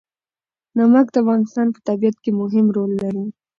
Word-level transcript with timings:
نمک 0.77 1.07
د 1.11 1.15
افغانستان 1.23 1.67
په 1.71 1.79
طبیعت 1.87 2.17
کې 2.23 2.31
مهم 2.41 2.65
رول 2.75 2.91
لري. 3.03 3.25